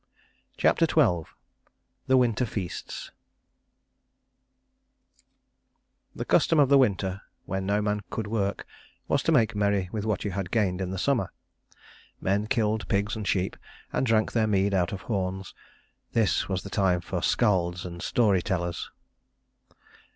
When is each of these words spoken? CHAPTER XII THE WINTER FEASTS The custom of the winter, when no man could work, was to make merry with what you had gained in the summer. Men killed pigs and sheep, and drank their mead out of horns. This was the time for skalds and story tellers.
CHAPTER 0.57 0.87
XII 0.87 1.31
THE 2.07 2.17
WINTER 2.17 2.47
FEASTS 2.47 3.11
The 6.15 6.25
custom 6.25 6.57
of 6.59 6.69
the 6.69 6.79
winter, 6.79 7.21
when 7.45 7.67
no 7.67 7.83
man 7.83 8.01
could 8.09 8.25
work, 8.25 8.65
was 9.07 9.21
to 9.21 9.31
make 9.31 9.53
merry 9.55 9.89
with 9.91 10.03
what 10.03 10.25
you 10.25 10.31
had 10.31 10.49
gained 10.49 10.81
in 10.81 10.89
the 10.89 10.97
summer. 10.97 11.31
Men 12.19 12.47
killed 12.47 12.87
pigs 12.87 13.15
and 13.15 13.27
sheep, 13.27 13.55
and 13.93 14.03
drank 14.03 14.31
their 14.31 14.47
mead 14.47 14.73
out 14.73 14.91
of 14.91 15.01
horns. 15.01 15.53
This 16.13 16.49
was 16.49 16.63
the 16.63 16.71
time 16.71 17.01
for 17.01 17.21
skalds 17.21 17.85
and 17.85 18.01
story 18.01 18.41
tellers. 18.41 18.89